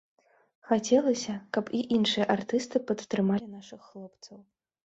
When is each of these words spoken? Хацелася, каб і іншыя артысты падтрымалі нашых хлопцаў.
Хацелася, 0.69 1.35
каб 1.57 1.69
і 1.79 1.81
іншыя 1.97 2.25
артысты 2.37 2.77
падтрымалі 2.93 3.45
нашых 3.59 3.79
хлопцаў. 3.93 4.37